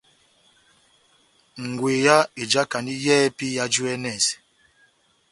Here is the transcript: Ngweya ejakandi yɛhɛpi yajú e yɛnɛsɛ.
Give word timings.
Ngweya 1.67 2.17
ejakandi 2.43 2.93
yɛhɛpi 3.05 3.45
yajú 3.57 3.81
e 3.85 3.87
yɛnɛsɛ. 3.91 4.35